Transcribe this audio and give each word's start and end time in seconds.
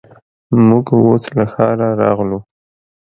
موږ 0.67 0.85
اوس 0.99 1.23
له 1.37 1.45
ښاره 1.53 1.89
راغلو. 2.01 2.39